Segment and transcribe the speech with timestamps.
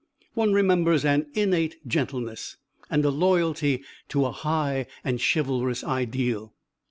[0.33, 2.57] One remembers an innate gentleness,
[2.89, 6.55] and a loyalty to a high and chivalrous ideal.